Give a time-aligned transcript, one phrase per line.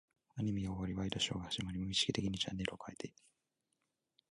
[0.33, 3.13] アニメが終わり、ワイドショーが始まり、無意識的にチャンネルを変えて、